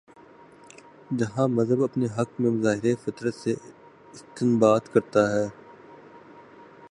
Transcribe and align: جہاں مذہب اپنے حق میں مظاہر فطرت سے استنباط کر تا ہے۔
جہاں 1.17 1.47
مذہب 1.47 1.83
اپنے 1.83 2.05
حق 2.17 2.29
میں 2.39 2.51
مظاہر 2.51 2.93
فطرت 3.03 3.35
سے 3.35 3.53
استنباط 4.13 4.89
کر 4.89 4.99
تا 5.11 5.29
ہے۔ 5.31 5.47